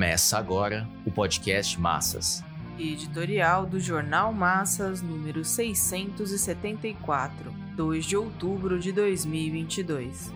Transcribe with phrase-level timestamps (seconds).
[0.00, 2.42] Começa agora o podcast Massas.
[2.78, 10.32] Editorial do Jornal Massas, número 674, 2 de outubro de 2022.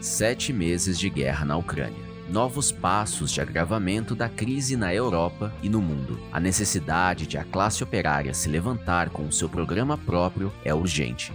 [0.00, 2.02] Sete meses de guerra na Ucrânia.
[2.28, 6.18] Novos passos de agravamento da crise na Europa e no mundo.
[6.32, 11.32] A necessidade de a classe operária se levantar com seu programa próprio é urgente.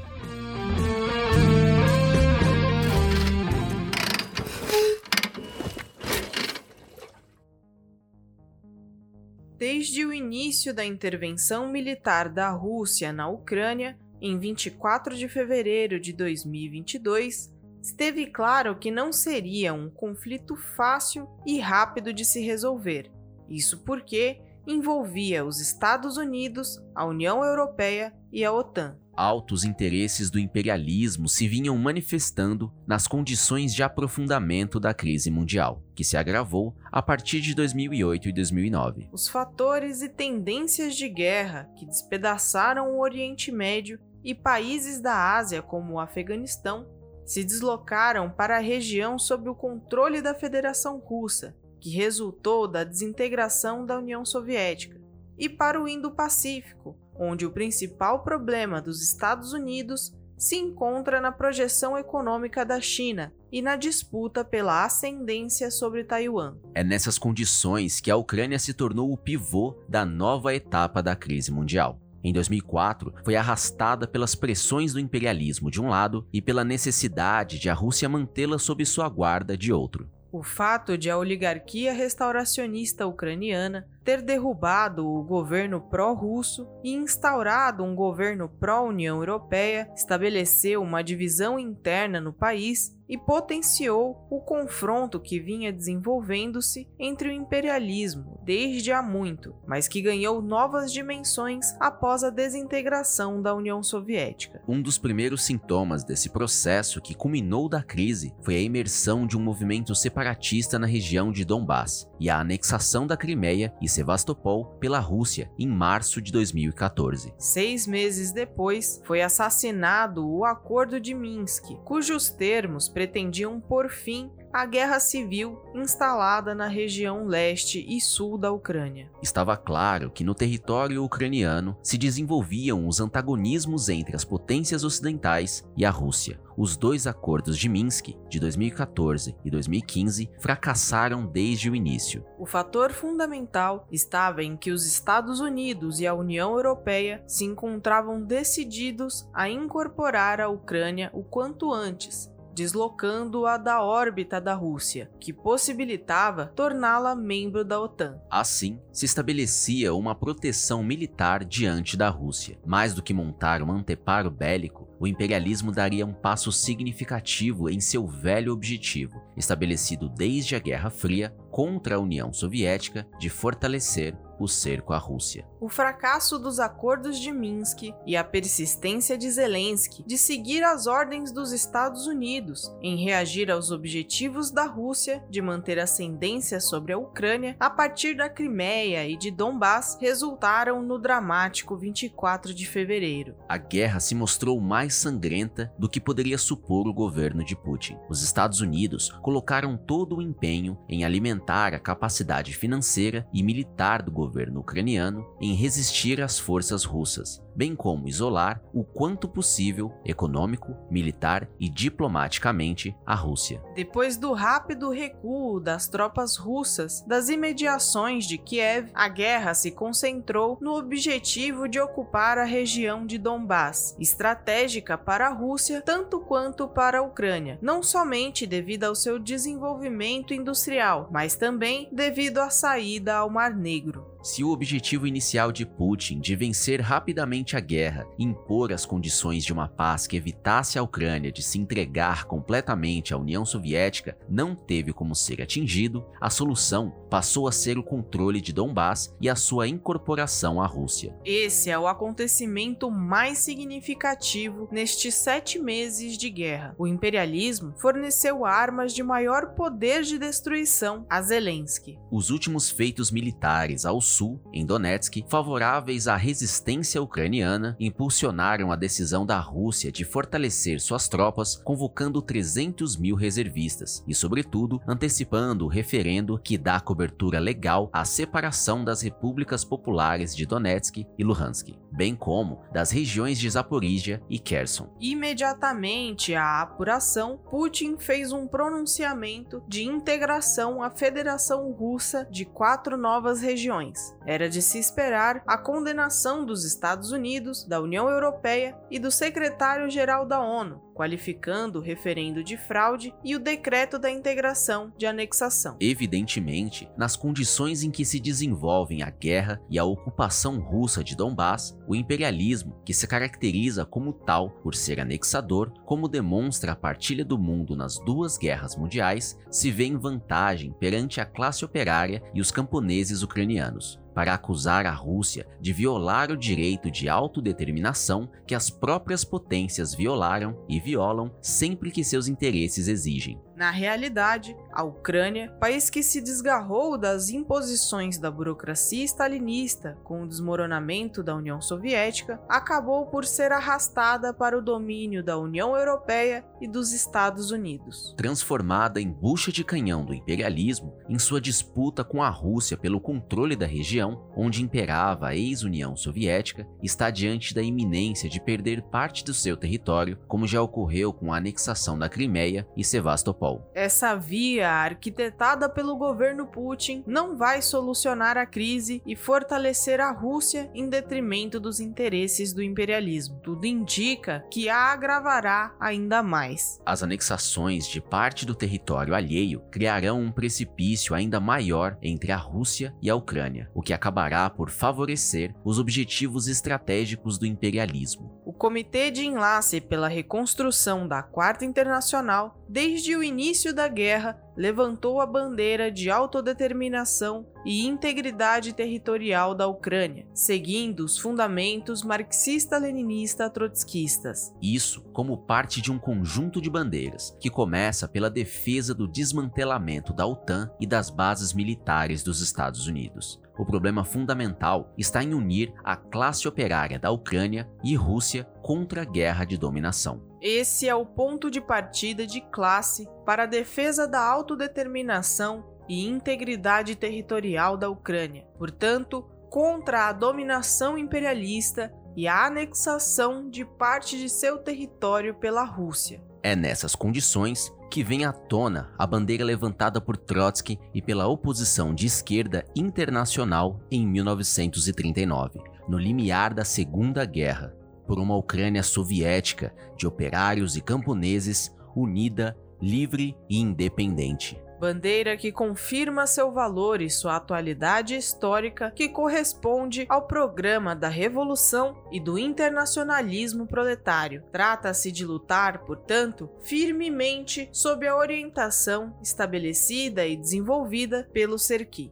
[9.57, 16.13] Desde o início da intervenção militar da Rússia na Ucrânia, em 24 de fevereiro de
[16.13, 23.11] 2022, esteve claro que não seria um conflito fácil e rápido de se resolver.
[23.49, 30.39] Isso porque envolvia os Estados Unidos, a União Europeia e a OTAN altos interesses do
[30.39, 37.01] imperialismo se vinham manifestando nas condições de aprofundamento da crise mundial, que se agravou a
[37.01, 39.09] partir de 2008 e 2009.
[39.11, 45.63] Os fatores e tendências de guerra que despedaçaram o Oriente Médio e países da Ásia,
[45.63, 46.87] como o Afeganistão,
[47.25, 53.85] se deslocaram para a região sob o controle da Federação Russa, que resultou da desintegração
[53.85, 54.99] da União Soviética,
[55.37, 61.97] e para o Indo-Pacífico, onde o principal problema dos Estados Unidos se encontra na projeção
[61.97, 66.57] econômica da China e na disputa pela ascendência sobre Taiwan.
[66.75, 71.51] É nessas condições que a Ucrânia se tornou o pivô da nova etapa da crise
[71.51, 71.99] mundial.
[72.23, 77.69] Em 2004, foi arrastada pelas pressões do imperialismo de um lado e pela necessidade de
[77.69, 80.09] a Rússia mantê-la sob sua guarda de outro.
[80.31, 87.95] O fato de a oligarquia restauracionista ucraniana ter derrubado o governo pró-russo e instaurado um
[87.95, 95.71] governo pró-União Europeia, estabeleceu uma divisão interna no país e potenciou o confronto que vinha
[95.71, 103.41] desenvolvendo-se entre o imperialismo desde há muito, mas que ganhou novas dimensões após a desintegração
[103.41, 104.61] da União Soviética.
[104.65, 109.41] Um dos primeiros sintomas desse processo que culminou da crise foi a imersão de um
[109.41, 115.51] movimento separatista na região de Donbass e a anexação da Crimeia e Sevastopol pela Rússia
[115.59, 117.33] em março de 2014.
[117.37, 124.65] Seis meses depois, foi assassinado o Acordo de Minsk, cujos termos pretendiam por fim a
[124.65, 129.07] guerra civil instalada na região leste e sul da Ucrânia.
[129.21, 135.85] Estava claro que no território ucraniano se desenvolviam os antagonismos entre as potências ocidentais e
[135.85, 136.41] a Rússia.
[136.57, 142.25] Os dois acordos de Minsk, de 2014 e 2015, fracassaram desde o início.
[142.39, 148.23] O fator fundamental estava em que os Estados Unidos e a União Europeia se encontravam
[148.23, 156.47] decididos a incorporar a Ucrânia o quanto antes deslocando-a da órbita da Rússia, que possibilitava
[156.55, 158.19] torná-la membro da OTAN.
[158.31, 162.57] Assim, se estabelecia uma proteção militar diante da Rússia.
[162.65, 168.07] Mais do que montar um anteparo bélico, o imperialismo daria um passo significativo em seu
[168.07, 174.93] velho objetivo, estabelecido desde a Guerra Fria contra a União Soviética, de fortalecer o cerco
[174.93, 175.47] à Rússia.
[175.59, 181.31] O fracasso dos acordos de Minsk e a persistência de Zelensky de seguir as ordens
[181.31, 187.55] dos Estados Unidos em reagir aos objetivos da Rússia de manter ascendência sobre a Ucrânia
[187.59, 193.35] a partir da Crimeia e de Donbass resultaram no dramático 24 de fevereiro.
[193.49, 197.97] A guerra se mostrou mais sangrenta do que poderia supor o governo de Putin.
[198.07, 204.11] Os Estados Unidos colocaram todo o empenho em alimentar a capacidade financeira e militar do
[204.11, 211.49] governo ucraniano em resistir às forças russas, bem como isolar o quanto possível econômico, militar
[211.59, 213.59] e diplomaticamente a Rússia.
[213.73, 220.59] Depois do rápido recuo das tropas russas das imediações de Kiev, a guerra se concentrou
[220.61, 226.99] no objetivo de ocupar a região de Donbass, estratégica para a Rússia tanto quanto para
[226.99, 233.31] a Ucrânia, não somente devido ao seu desenvolvimento industrial, mas também devido à saída ao
[233.31, 234.16] Mar Negro.
[234.27, 239.45] Se o objetivo inicial de Putin de vencer rapidamente a guerra e impor as condições
[239.45, 244.53] de uma paz que evitasse a Ucrânia de se entregar completamente à União Soviética não
[244.53, 249.35] teve como ser atingido, a solução passou a ser o controle de Donbass e a
[249.35, 251.15] sua incorporação à Rússia.
[251.23, 256.75] Esse é o acontecimento mais significativo nestes sete meses de guerra.
[256.77, 261.97] O imperialismo forneceu armas de maior poder de destruição a Zelensky.
[262.11, 269.27] Os últimos feitos militares ao Sul, em Donetsk, favoráveis à resistência ucraniana, impulsionaram a decisão
[269.27, 276.39] da Rússia de fortalecer suas tropas, convocando 300 mil reservistas e, sobretudo, antecipando o referendo
[276.39, 282.63] que dá cobertura legal à separação das repúblicas populares de Donetsk e Luhansk, bem como
[282.73, 284.89] das regiões de Zaporizhia e Kherson.
[284.99, 293.41] Imediatamente à apuração, Putin fez um pronunciamento de integração à Federação Russa de quatro novas
[293.41, 294.06] regiões.
[294.25, 300.25] Era de se esperar a condenação dos Estados Unidos, da União Europeia e do secretário-geral
[300.25, 305.77] da ONU, qualificando o referendo de fraude e o decreto da integração de anexação.
[305.79, 311.77] Evidentemente, nas condições em que se desenvolvem a guerra e a ocupação russa de Donbass,
[311.87, 317.37] o imperialismo, que se caracteriza como tal por ser anexador, como demonstra a partilha do
[317.37, 322.49] mundo nas duas guerras mundiais, se vê em vantagem perante a classe operária e os
[322.49, 329.23] camponeses ucranianos para acusar a Rússia de violar o direito de autodeterminação que as próprias
[329.23, 333.39] potências violaram e violam sempre que seus interesses exigem.
[333.57, 340.27] Na realidade, a Ucrânia, país que se desgarrou das imposições da burocracia stalinista com o
[340.27, 346.67] desmoronamento da União Soviética, acabou por ser arrastada para o domínio da União Europeia e
[346.67, 348.13] dos Estados Unidos.
[348.15, 353.55] Transformada em bucha de canhão do imperialismo, em sua disputa com a Rússia pelo controle
[353.55, 359.33] da região onde imperava a ex-União Soviética, está diante da iminência de perder parte do
[359.33, 363.46] seu território, como já ocorreu com a anexação da Crimeia e Sevastopol.
[363.73, 370.69] Essa via arquitetada pelo governo Putin não vai solucionar a crise e fortalecer a Rússia
[370.73, 373.39] em detrimento dos interesses do imperialismo.
[373.43, 376.81] Tudo indica que a agravará ainda mais.
[376.85, 382.93] As anexações de parte do território alheio criarão um precipício ainda maior entre a Rússia
[383.01, 388.41] e a Ucrânia, o que acabará por favorecer os objetivos estratégicos do imperialismo.
[388.45, 395.21] O Comitê de Enlace pela Reconstrução da Quarta Internacional, desde o início da guerra, levantou
[395.21, 404.53] a bandeira de autodeterminação e integridade territorial da Ucrânia, seguindo os fundamentos marxista-leninista-trotskistas.
[404.61, 410.25] Isso como parte de um conjunto de bandeiras que começa pela defesa do desmantelamento da
[410.25, 413.39] OTAN e das bases militares dos Estados Unidos.
[413.57, 419.05] O problema fundamental está em unir a classe operária da Ucrânia e Rússia contra a
[419.05, 420.21] guerra de dominação.
[420.39, 426.95] Esse é o ponto de partida de classe para a defesa da autodeterminação e integridade
[426.95, 434.57] territorial da Ucrânia, portanto, contra a dominação imperialista e a anexação de parte de seu
[434.57, 436.23] território pela Rússia.
[436.41, 441.93] É nessas condições que vem à tona a bandeira levantada por Trotsky e pela oposição
[441.93, 447.75] de esquerda internacional em 1939, no limiar da Segunda Guerra,
[448.07, 454.59] por uma Ucrânia soviética de operários e camponeses unida, livre e independente.
[454.79, 461.97] Bandeira que confirma seu valor e sua atualidade histórica, que corresponde ao programa da Revolução
[462.11, 464.43] e do internacionalismo proletário.
[464.51, 472.11] Trata-se de lutar, portanto, firmemente sob a orientação estabelecida e desenvolvida pelo Serqui.